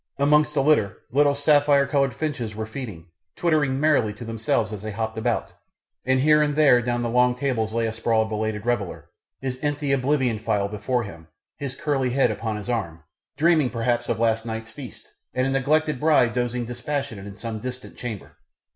[0.17, 4.89] Amongst the litter little sapphire coloured finches were feeding, twittering merrily to themselves as they
[4.91, 5.53] hopped about,
[6.07, 9.11] and here and there down the long tables lay asprawl a belated reveller,
[9.41, 13.01] his empty oblivion phial before him, his curly head upon his arms,
[13.37, 17.95] dreaming perhaps of last night's feast and a neglected bride dozing dispassionate in some distant
[17.95, 18.37] chamber.